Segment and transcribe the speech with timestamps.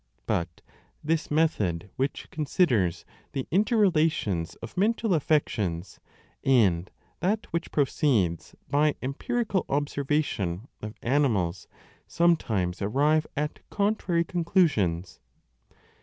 [0.21, 0.61] 3 But
[1.03, 5.99] this method which considers the inter relations of mental affections
[6.43, 6.89] and
[7.19, 11.67] that which proceeds by empirical observation of animals
[12.07, 15.19] sometimes arrive at contrary conclusions.